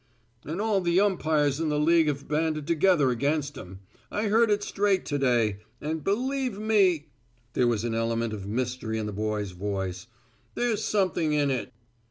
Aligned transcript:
"And 0.43 0.59
all 0.59 0.81
the 0.81 0.99
umpires 0.99 1.59
in 1.59 1.69
the 1.69 1.77
league 1.79 2.07
have 2.07 2.27
banded 2.27 2.65
together 2.65 3.11
against 3.11 3.55
him. 3.55 3.81
I 4.09 4.29
heard 4.29 4.49
it 4.49 4.63
straight 4.63 5.05
to 5.05 5.19
day. 5.19 5.59
And 5.79 6.03
believe 6.03 6.57
me" 6.57 7.09
there 7.53 7.67
was 7.67 7.83
an 7.83 7.93
element 7.93 8.33
of 8.33 8.47
mystery 8.47 8.97
in 8.97 9.05
the 9.05 9.13
boy's 9.13 9.51
voice, 9.51 10.07
"there's 10.55 10.83
something 10.83 11.33
in 11.33 11.51
it." 11.51 11.71